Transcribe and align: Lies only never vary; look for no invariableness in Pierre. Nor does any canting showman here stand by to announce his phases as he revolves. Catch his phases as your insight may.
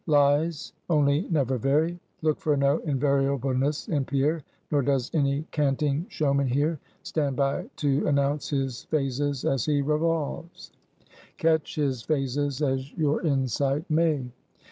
Lies 0.07 0.73
only 0.89 1.27
never 1.29 1.59
vary; 1.59 1.99
look 2.23 2.39
for 2.39 2.57
no 2.57 2.79
invariableness 2.79 3.87
in 3.87 4.03
Pierre. 4.03 4.41
Nor 4.71 4.81
does 4.81 5.11
any 5.13 5.45
canting 5.51 6.07
showman 6.09 6.47
here 6.47 6.79
stand 7.03 7.35
by 7.35 7.69
to 7.75 8.07
announce 8.07 8.49
his 8.49 8.85
phases 8.85 9.45
as 9.45 9.63
he 9.67 9.83
revolves. 9.83 10.71
Catch 11.37 11.75
his 11.75 12.01
phases 12.01 12.63
as 12.63 12.91
your 12.97 13.21
insight 13.21 13.87
may. 13.91 14.25